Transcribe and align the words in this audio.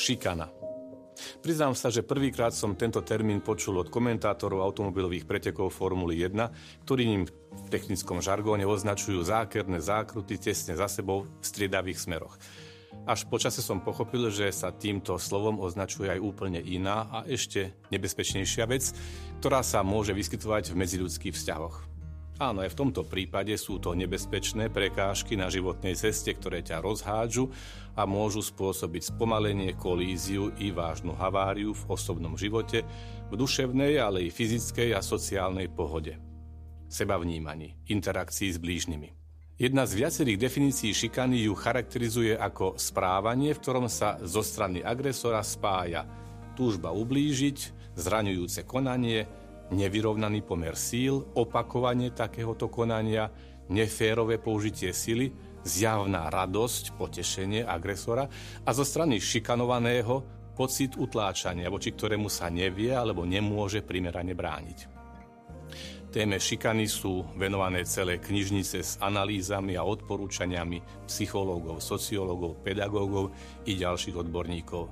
Šikana. 0.00 0.48
Priznám 1.44 1.76
sa, 1.76 1.92
že 1.92 2.00
prvýkrát 2.00 2.56
som 2.56 2.72
tento 2.72 3.04
termín 3.04 3.44
počul 3.44 3.76
od 3.84 3.92
komentátorov 3.92 4.64
automobilových 4.64 5.28
pretekov 5.28 5.68
Formuly 5.76 6.16
1, 6.24 6.88
ktorí 6.88 7.04
ním 7.04 7.28
v 7.28 7.68
technickom 7.68 8.24
žargóne 8.24 8.64
označujú 8.64 9.20
zákerné 9.20 9.84
zákruty 9.84 10.40
tesne 10.40 10.72
za 10.80 10.88
sebou 10.88 11.28
v 11.28 11.44
striedavých 11.44 12.00
smeroch. 12.00 12.40
Až 13.04 13.28
počase 13.28 13.60
som 13.60 13.84
pochopil, 13.84 14.32
že 14.32 14.48
sa 14.48 14.72
týmto 14.72 15.20
slovom 15.20 15.60
označuje 15.60 16.08
aj 16.08 16.24
úplne 16.24 16.64
iná 16.64 17.06
a 17.12 17.18
ešte 17.28 17.76
nebezpečnejšia 17.92 18.64
vec, 18.64 18.96
ktorá 19.44 19.60
sa 19.60 19.84
môže 19.84 20.16
vyskytovať 20.16 20.72
v 20.72 20.78
medziľudských 20.80 21.36
vzťahoch. 21.36 21.89
Áno, 22.40 22.64
aj 22.64 22.72
v 22.72 22.78
tomto 22.88 23.04
prípade 23.04 23.52
sú 23.60 23.76
to 23.76 23.92
nebezpečné 23.92 24.72
prekážky 24.72 25.36
na 25.36 25.52
životnej 25.52 25.92
ceste, 25.92 26.32
ktoré 26.32 26.64
ťa 26.64 26.80
rozhádžu 26.80 27.52
a 27.92 28.08
môžu 28.08 28.40
spôsobiť 28.40 29.12
spomalenie, 29.12 29.76
kolíziu 29.76 30.48
i 30.56 30.72
vážnu 30.72 31.12
haváriu 31.12 31.76
v 31.76 31.82
osobnom 31.92 32.40
živote, 32.40 32.80
v 33.28 33.34
duševnej, 33.36 34.00
ale 34.00 34.24
i 34.24 34.32
fyzickej 34.32 34.96
a 34.96 35.04
sociálnej 35.04 35.68
pohode. 35.68 36.16
Seba 36.88 37.20
vnímaní, 37.20 37.76
interakcii 37.92 38.56
s 38.56 38.56
blížnymi. 38.56 39.12
Jedna 39.60 39.84
z 39.84 40.00
viacerých 40.00 40.40
definícií 40.40 40.96
šikany 40.96 41.44
ju 41.44 41.52
charakterizuje 41.52 42.40
ako 42.40 42.80
správanie, 42.80 43.52
v 43.52 43.60
ktorom 43.60 43.84
sa 43.92 44.16
zo 44.24 44.40
strany 44.40 44.80
agresora 44.80 45.44
spája 45.44 46.08
túžba 46.56 46.88
ublížiť, 46.88 47.56
zraňujúce 48.00 48.64
konanie, 48.64 49.28
nevyrovnaný 49.70 50.42
pomer 50.42 50.74
síl, 50.74 51.22
opakovanie 51.34 52.10
takéhoto 52.10 52.66
konania, 52.70 53.30
neférové 53.70 54.42
použitie 54.42 54.90
sily, 54.90 55.30
zjavná 55.62 56.26
radosť, 56.32 56.96
potešenie 56.96 57.62
agresora 57.62 58.26
a 58.64 58.70
zo 58.72 58.82
strany 58.82 59.20
šikanovaného 59.20 60.40
pocit 60.56 60.96
utláčania, 60.98 61.72
voči 61.72 61.94
ktorému 61.94 62.28
sa 62.28 62.50
nevie 62.52 62.92
alebo 62.92 63.24
nemôže 63.24 63.80
primerane 63.80 64.36
brániť. 64.36 65.00
Téme 66.10 66.42
šikany 66.42 66.90
sú 66.90 67.22
venované 67.38 67.86
celé 67.86 68.18
knižnice 68.18 68.78
s 68.82 68.98
analýzami 68.98 69.78
a 69.78 69.86
odporúčaniami 69.86 71.06
psychológov, 71.06 71.78
sociológov, 71.78 72.58
pedagógov 72.66 73.30
i 73.70 73.78
ďalších 73.78 74.18
odborníkov. 74.18 74.90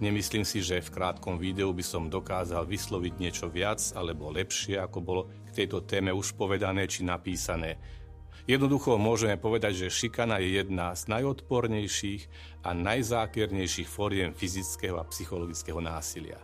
Nemyslím 0.00 0.48
si, 0.48 0.64
že 0.64 0.80
v 0.80 0.96
krátkom 0.96 1.36
videu 1.36 1.68
by 1.76 1.84
som 1.84 2.08
dokázal 2.08 2.64
vysloviť 2.64 3.20
niečo 3.20 3.52
viac 3.52 3.84
alebo 3.92 4.32
lepšie, 4.32 4.80
ako 4.80 4.98
bolo 5.04 5.22
k 5.52 5.60
tejto 5.60 5.84
téme 5.84 6.08
už 6.08 6.40
povedané 6.40 6.88
či 6.88 7.04
napísané. 7.04 7.76
Jednoducho 8.48 8.96
môžeme 8.96 9.36
povedať, 9.36 9.84
že 9.84 9.92
šikana 9.92 10.40
je 10.40 10.64
jedna 10.64 10.96
z 10.96 11.04
najodpornejších 11.12 12.22
a 12.64 12.72
najzákernejších 12.72 13.84
fóriem 13.84 14.32
fyzického 14.32 14.96
a 14.96 15.04
psychologického 15.12 15.84
násilia. 15.84 16.40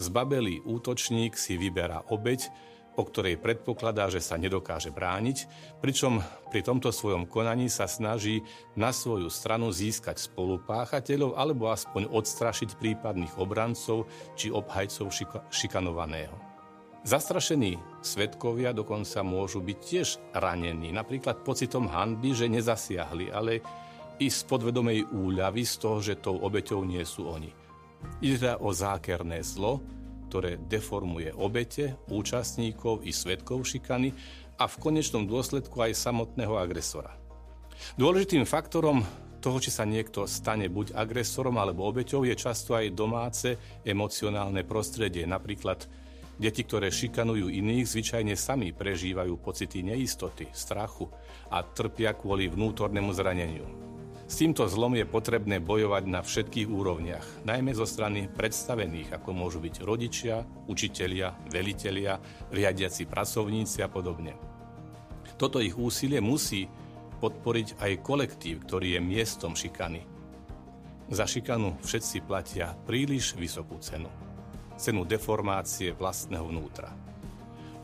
Zbabelý 0.00 0.64
útočník 0.64 1.36
si 1.36 1.60
vyberá 1.60 2.00
obeď, 2.08 2.48
o 2.96 3.02
ktorej 3.04 3.36
predpokladá, 3.36 4.08
že 4.08 4.24
sa 4.24 4.40
nedokáže 4.40 4.88
brániť, 4.88 5.46
pričom 5.84 6.24
pri 6.48 6.64
tomto 6.64 6.88
svojom 6.88 7.28
konaní 7.28 7.68
sa 7.68 7.84
snaží 7.84 8.40
na 8.74 8.90
svoju 8.90 9.28
stranu 9.28 9.68
získať 9.68 10.16
spolupáchateľov 10.16 11.36
alebo 11.36 11.68
aspoň 11.68 12.08
odstrašiť 12.08 12.80
prípadných 12.80 13.36
obrancov 13.36 14.08
či 14.34 14.48
obhajcov 14.48 15.12
šika- 15.12 15.44
šikanovaného. 15.52 16.34
Zastrašení 17.06 17.78
svetkovia 18.02 18.74
dokonca 18.74 19.22
môžu 19.22 19.62
byť 19.62 19.78
tiež 19.78 20.08
ranení, 20.34 20.90
napríklad 20.90 21.46
pocitom 21.46 21.86
hanby, 21.86 22.34
že 22.34 22.50
nezasiahli, 22.50 23.30
ale 23.30 23.62
i 24.18 24.26
z 24.26 24.40
podvedomej 24.48 25.14
úľavy 25.14 25.62
z 25.62 25.74
toho, 25.78 25.98
že 26.02 26.18
tou 26.18 26.40
obeťou 26.40 26.82
nie 26.82 27.04
sú 27.06 27.30
oni. 27.30 27.52
Ide 28.24 28.36
teda 28.42 28.56
o 28.58 28.74
zákerné 28.74 29.44
zlo, 29.46 29.84
ktoré 30.36 30.60
deformuje 30.60 31.32
obete, 31.32 31.96
účastníkov 32.12 33.08
i 33.08 33.10
svetkov 33.16 33.64
šikany 33.64 34.12
a 34.60 34.68
v 34.68 34.76
konečnom 34.76 35.24
dôsledku 35.24 35.80
aj 35.80 35.96
samotného 35.96 36.60
agresora. 36.60 37.16
Dôležitým 37.96 38.44
faktorom 38.44 39.00
toho, 39.40 39.56
či 39.56 39.72
sa 39.72 39.88
niekto 39.88 40.28
stane 40.28 40.68
buď 40.68 40.92
agresorom 40.92 41.56
alebo 41.56 41.88
obeťou, 41.88 42.28
je 42.28 42.36
často 42.36 42.76
aj 42.76 42.92
domáce 42.92 43.56
emocionálne 43.80 44.60
prostredie. 44.68 45.24
Napríklad 45.24 45.88
deti, 46.36 46.60
ktoré 46.68 46.92
šikanujú 46.92 47.48
iných, 47.48 47.88
zvyčajne 47.88 48.36
sami 48.36 48.76
prežívajú 48.76 49.40
pocity 49.40 49.88
neistoty, 49.88 50.52
strachu 50.52 51.08
a 51.48 51.64
trpia 51.64 52.12
kvôli 52.12 52.44
vnútornému 52.52 53.08
zraneniu. 53.16 53.85
S 54.26 54.42
týmto 54.42 54.66
zlom 54.66 54.98
je 54.98 55.06
potrebné 55.06 55.62
bojovať 55.62 56.04
na 56.10 56.18
všetkých 56.18 56.66
úrovniach, 56.66 57.46
najmä 57.46 57.70
zo 57.78 57.86
strany 57.86 58.26
predstavených, 58.26 59.14
ako 59.14 59.30
môžu 59.30 59.62
byť 59.62 59.86
rodičia, 59.86 60.42
učitelia, 60.66 61.30
velitelia, 61.46 62.18
riadiaci 62.50 63.06
pracovníci 63.06 63.86
a 63.86 63.88
podobne. 63.88 64.34
Toto 65.38 65.62
ich 65.62 65.78
úsilie 65.78 66.18
musí 66.18 66.66
podporiť 67.22 67.78
aj 67.78 68.02
kolektív, 68.02 68.66
ktorý 68.66 68.98
je 68.98 69.00
miestom 69.00 69.54
šikany. 69.54 70.02
Za 71.06 71.22
šikanu 71.22 71.78
všetci 71.86 72.26
platia 72.26 72.74
príliš 72.82 73.38
vysokú 73.38 73.78
cenu. 73.78 74.10
Cenu 74.74 75.06
deformácie 75.06 75.94
vlastného 75.94 76.50
vnútra. 76.50 76.90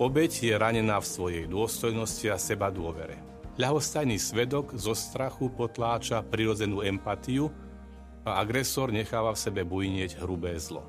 Obeď 0.03 0.33
je 0.43 0.55
ranená 0.59 0.99
v 0.99 1.07
svojej 1.07 1.45
dôstojnosti 1.47 2.27
a 2.35 2.37
seba 2.41 2.75
dôvere. 2.75 3.15
Ľahostajný 3.53 4.17
svedok 4.17 4.73
zo 4.81 4.97
strachu 4.97 5.53
potláča 5.53 6.25
prirodzenú 6.25 6.81
empatiu 6.81 7.53
a 8.25 8.41
agresor 8.41 8.89
necháva 8.89 9.37
v 9.37 9.43
sebe 9.45 9.61
bujnieť 9.69 10.25
hrubé 10.25 10.57
zlo. 10.57 10.81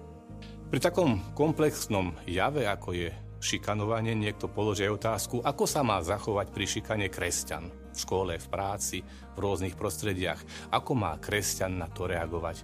Pri 0.71 0.79
takom 0.79 1.19
komplexnom 1.35 2.15
jave, 2.23 2.63
ako 2.63 2.95
je 2.95 3.11
šikanovanie, 3.43 4.15
niekto 4.15 4.47
položí 4.47 4.87
otázku, 4.87 5.43
ako 5.43 5.67
sa 5.67 5.83
má 5.83 5.99
zachovať 5.99 6.55
pri 6.55 6.65
šikane 6.65 7.07
kresťan 7.11 7.67
v 7.67 7.97
škole, 7.99 8.39
v 8.39 8.47
práci, 8.47 9.03
v 9.03 9.37
rôznych 9.43 9.75
prostrediach. 9.75 10.71
Ako 10.71 10.95
má 10.95 11.19
kresťan 11.19 11.75
na 11.75 11.91
to 11.91 12.07
reagovať? 12.07 12.63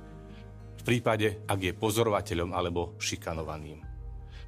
V 0.80 0.82
prípade, 0.88 1.44
ak 1.44 1.60
je 1.60 1.76
pozorovateľom 1.76 2.56
alebo 2.56 2.96
šikanovaným. 3.04 3.84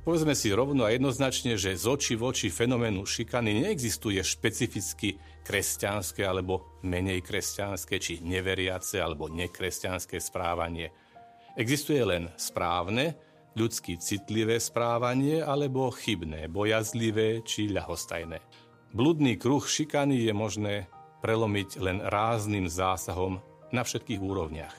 Povedzme 0.01 0.33
si 0.33 0.49
rovno 0.49 0.81
a 0.81 0.89
jednoznačne, 0.89 1.61
že 1.61 1.77
z 1.77 1.85
oči 1.85 2.17
v 2.17 2.33
oči 2.33 2.49
fenoménu 2.49 3.05
šikany 3.05 3.61
neexistuje 3.61 4.17
špecificky 4.17 5.21
kresťanské 5.45 6.25
alebo 6.25 6.81
menej 6.81 7.21
kresťanské, 7.21 8.01
či 8.01 8.17
neveriace 8.25 8.97
alebo 8.97 9.29
nekresťanské 9.29 10.17
správanie. 10.17 10.89
Existuje 11.53 12.01
len 12.01 12.33
správne, 12.33 13.13
ľudsky 13.53 14.01
citlivé 14.01 14.57
správanie 14.57 15.37
alebo 15.37 15.93
chybné, 15.93 16.49
bojazlivé 16.49 17.45
či 17.45 17.69
ľahostajné. 17.69 18.41
Bludný 18.97 19.37
kruh 19.37 19.61
šikany 19.61 20.25
je 20.25 20.33
možné 20.33 20.75
prelomiť 21.21 21.77
len 21.77 22.01
rázným 22.01 22.65
zásahom 22.65 23.37
na 23.69 23.85
všetkých 23.85 24.17
úrovniach. 24.17 24.75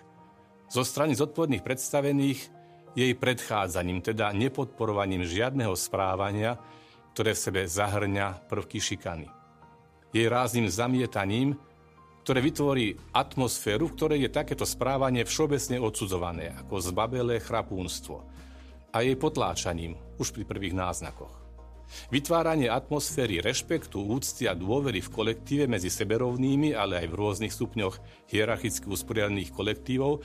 Zo 0.67 0.83
strany 0.83 1.15
zodpovedných 1.15 1.63
predstavených 1.63 2.62
jej 2.93 3.13
predchádzaním, 3.17 4.05
teda 4.05 4.33
nepodporovaním 4.37 5.25
žiadneho 5.25 5.73
správania, 5.77 6.61
ktoré 7.13 7.37
v 7.37 7.43
sebe 7.45 7.61
zahrňa 7.69 8.49
prvky 8.49 8.81
šikany. 8.81 9.29
Jej 10.13 10.29
rázným 10.29 10.69
zamietaním, 10.69 11.57
ktoré 12.23 12.39
vytvorí 12.39 12.95
atmosféru, 13.11 13.91
v 13.91 13.97
ktorej 13.99 14.19
je 14.29 14.31
takéto 14.31 14.65
správanie 14.69 15.27
všeobecne 15.27 15.83
odsudzované 15.83 16.55
ako 16.55 16.79
zbabelé 16.79 17.43
chrapúnstvo 17.43 18.23
a 18.93 19.03
jej 19.03 19.17
potláčaním 19.17 19.99
už 20.21 20.31
pri 20.31 20.45
prvých 20.47 20.77
náznakoch. 20.77 21.33
Vytváranie 22.09 22.73
atmosféry 22.73 23.45
rešpektu, 23.45 24.01
úcty 24.01 24.49
a 24.49 24.57
dôvery 24.57 25.05
v 25.05 25.13
kolektíve 25.13 25.65
medzi 25.69 25.93
seberovnými, 25.93 26.73
ale 26.73 27.05
aj 27.05 27.07
v 27.13 27.19
rôznych 27.19 27.53
stupňoch 27.53 28.01
hierarchicky 28.33 28.89
usporiadaných 28.89 29.53
kolektívov 29.53 30.25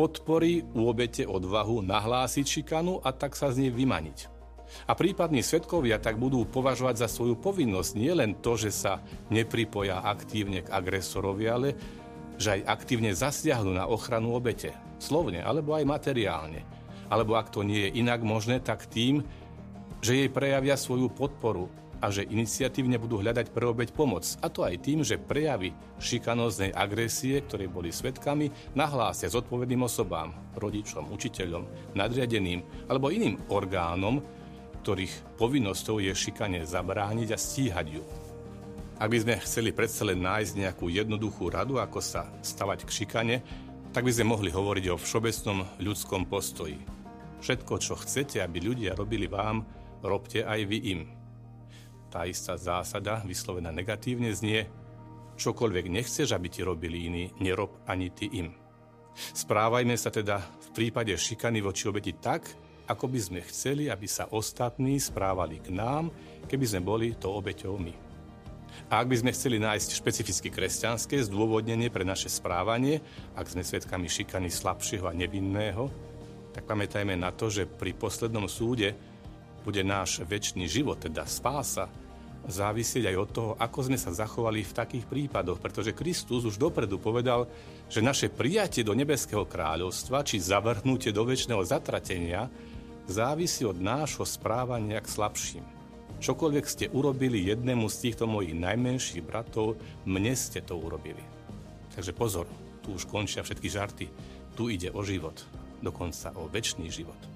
podporí 0.00 0.64
u 0.72 0.88
obete 0.88 1.28
odvahu 1.28 1.84
nahlásiť 1.84 2.46
šikanu 2.48 3.04
a 3.04 3.12
tak 3.12 3.36
sa 3.36 3.52
z 3.52 3.68
nej 3.68 3.72
vymaniť. 3.76 4.32
A 4.88 4.96
prípadní 4.96 5.44
svetkovia 5.44 6.00
tak 6.00 6.16
budú 6.16 6.48
považovať 6.48 7.04
za 7.04 7.08
svoju 7.12 7.36
povinnosť 7.36 7.92
nielen 8.00 8.40
to, 8.40 8.56
že 8.56 8.72
sa 8.72 9.04
nepripoja 9.28 10.00
aktívne 10.00 10.64
k 10.64 10.72
agresorovi, 10.72 11.44
ale 11.44 11.68
že 12.40 12.56
aj 12.56 12.80
aktívne 12.80 13.12
zasiahnu 13.12 13.76
na 13.76 13.84
ochranu 13.84 14.32
obete, 14.32 14.72
slovne 14.96 15.44
alebo 15.44 15.76
aj 15.76 15.84
materiálne. 15.84 16.64
Alebo 17.12 17.36
ak 17.36 17.52
to 17.52 17.60
nie 17.60 17.84
je 17.84 18.00
inak 18.00 18.24
možné, 18.24 18.64
tak 18.64 18.88
tým, 18.88 19.20
že 20.00 20.16
jej 20.16 20.30
prejavia 20.32 20.80
svoju 20.80 21.12
podporu 21.12 21.68
a 22.00 22.08
že 22.08 22.24
iniciatívne 22.24 22.96
budú 22.96 23.20
hľadať 23.20 23.52
pre 23.52 23.68
obeď 23.68 23.92
pomoc. 23.92 24.24
A 24.40 24.48
to 24.48 24.64
aj 24.64 24.80
tým, 24.80 25.04
že 25.04 25.20
prejavy 25.20 25.76
šikanóznej 26.00 26.72
agresie, 26.72 27.44
ktoré 27.44 27.68
boli 27.68 27.92
svetkami, 27.92 28.48
nahlásia 28.72 29.28
zodpovedným 29.28 29.84
osobám, 29.84 30.32
rodičom, 30.56 31.12
učiteľom, 31.12 31.94
nadriadeným 31.94 32.88
alebo 32.88 33.12
iným 33.12 33.36
orgánom, 33.52 34.24
ktorých 34.80 35.36
povinnosťou 35.36 36.00
je 36.00 36.12
šikane 36.16 36.64
zabrániť 36.64 37.28
a 37.36 37.38
stíhať 37.38 37.86
ju. 38.00 38.04
Ak 39.00 39.08
by 39.08 39.16
sme 39.20 39.40
chceli 39.44 39.72
predsa 39.72 40.04
len 40.04 40.20
nájsť 40.20 40.60
nejakú 40.60 40.88
jednoduchú 40.92 41.48
radu, 41.52 41.80
ako 41.80 42.00
sa 42.04 42.28
stavať 42.44 42.84
k 42.84 42.90
šikane, 43.00 43.36
tak 43.92 44.04
by 44.04 44.12
sme 44.12 44.32
mohli 44.32 44.52
hovoriť 44.52 44.92
o 44.92 45.00
všeobecnom 45.00 45.64
ľudskom 45.80 46.28
postoji. 46.28 46.80
Všetko, 47.40 47.74
čo 47.80 47.96
chcete, 47.96 48.44
aby 48.44 48.60
ľudia 48.60 48.92
robili 48.92 49.24
vám, 49.24 49.64
robte 50.04 50.44
aj 50.44 50.60
vy 50.68 50.78
im. 50.96 51.19
Tá 52.10 52.26
istá 52.26 52.58
zásada, 52.58 53.22
vyslovená 53.22 53.70
negatívne, 53.70 54.34
znie 54.34 54.66
čokoľvek 55.38 55.86
nechceš, 55.88 56.34
aby 56.34 56.50
ti 56.50 56.60
robili 56.66 57.06
iní, 57.06 57.24
nerob 57.38 57.86
ani 57.86 58.10
ty 58.10 58.28
im. 58.34 58.52
Správajme 59.14 59.94
sa 59.94 60.10
teda 60.10 60.42
v 60.42 60.68
prípade 60.74 61.14
šikany 61.14 61.62
voči 61.62 61.86
obeti 61.86 62.12
tak, 62.18 62.50
ako 62.90 63.06
by 63.06 63.20
sme 63.22 63.40
chceli, 63.46 63.86
aby 63.86 64.10
sa 64.10 64.26
ostatní 64.34 64.98
správali 64.98 65.62
k 65.62 65.70
nám, 65.70 66.10
keby 66.50 66.64
sme 66.66 66.82
boli 66.82 67.14
to 67.14 67.30
obeťou 67.30 67.78
my. 67.78 67.94
A 68.90 69.02
ak 69.02 69.06
by 69.06 69.16
sme 69.22 69.34
chceli 69.34 69.62
nájsť 69.62 69.90
špecificky 69.94 70.48
kresťanské 70.50 71.22
zdôvodnenie 71.22 71.94
pre 71.94 72.02
naše 72.02 72.26
správanie, 72.26 72.98
ak 73.38 73.46
sme 73.46 73.62
svedkami 73.62 74.10
šikany 74.10 74.50
slabšieho 74.50 75.06
a 75.06 75.14
nevinného, 75.14 75.86
tak 76.50 76.66
pamätajme 76.66 77.14
na 77.14 77.30
to, 77.30 77.46
že 77.46 77.70
pri 77.70 77.94
poslednom 77.94 78.50
súde 78.50 78.98
bude 79.62 79.86
náš 79.86 80.26
väčší 80.26 80.66
život, 80.66 80.98
teda 80.98 81.22
spása, 81.22 81.86
závisieť 82.50 83.08
aj 83.08 83.16
od 83.16 83.30
toho, 83.30 83.50
ako 83.56 83.86
sme 83.86 83.98
sa 83.98 84.10
zachovali 84.10 84.66
v 84.66 84.76
takých 84.76 85.06
prípadoch, 85.06 85.62
pretože 85.62 85.94
Kristus 85.94 86.42
už 86.42 86.58
dopredu 86.58 86.98
povedal, 86.98 87.46
že 87.86 88.02
naše 88.02 88.28
prijatie 88.28 88.82
do 88.82 88.92
nebeského 88.92 89.46
kráľovstva 89.46 90.26
či 90.26 90.42
zavrhnutie 90.42 91.14
do 91.14 91.22
väčšného 91.22 91.62
zatratenia 91.62 92.50
závisí 93.06 93.62
od 93.62 93.78
nášho 93.78 94.26
správania 94.26 94.98
k 94.98 95.08
slabším. 95.08 95.64
Čokoľvek 96.20 96.66
ste 96.68 96.92
urobili 96.92 97.48
jednému 97.48 97.88
z 97.88 97.96
týchto 98.10 98.28
mojich 98.28 98.52
najmenších 98.52 99.24
bratov, 99.24 99.80
mne 100.04 100.36
ste 100.36 100.60
to 100.60 100.76
urobili. 100.76 101.22
Takže 101.96 102.12
pozor, 102.12 102.44
tu 102.84 102.92
už 102.92 103.08
končia 103.08 103.40
všetky 103.40 103.68
žarty. 103.72 104.06
Tu 104.52 104.62
ide 104.76 104.92
o 104.92 105.00
život, 105.00 105.40
dokonca 105.80 106.34
o 106.36 106.50
väčší 106.50 106.90
život. 106.92 107.29